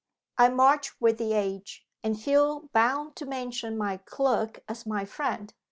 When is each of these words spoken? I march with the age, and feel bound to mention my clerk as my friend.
I 0.39 0.49
march 0.49 0.99
with 0.99 1.19
the 1.19 1.33
age, 1.33 1.85
and 2.03 2.19
feel 2.19 2.61
bound 2.73 3.15
to 3.17 3.27
mention 3.27 3.77
my 3.77 3.97
clerk 3.97 4.63
as 4.67 4.87
my 4.87 5.05
friend. 5.05 5.53